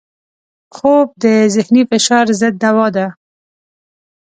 خوب 0.75 1.07
د 1.23 1.25
ذهني 1.55 1.83
فشار 1.89 2.25
ضد 2.41 2.53
دوا 2.63 2.87
ده 2.95 3.05